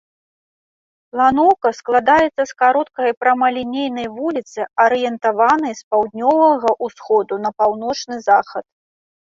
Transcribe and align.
Планоўка 1.15 1.69
складаецца 1.79 2.41
з 2.53 2.55
кароткай 2.61 3.09
прамалінейнай 3.23 4.07
вуліцы, 4.17 4.59
арыентаванай 4.87 5.73
з 5.81 5.87
паўднёвага 5.93 6.69
ўсходу 6.87 7.33
на 7.45 7.49
паўночны 7.61 8.15
захад. 8.31 8.65